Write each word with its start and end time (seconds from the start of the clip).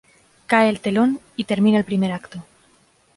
Cae 0.51 0.67
el 0.67 0.79
telón 0.79 1.19
y 1.35 1.43
termina 1.43 1.77
el 1.77 1.85
primer 1.85 2.11
acto. 2.11 2.43